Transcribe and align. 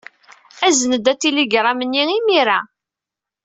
Azen-d 0.67 1.05
atiligṛam-nni 1.11 2.03
imir-a. 2.17 2.59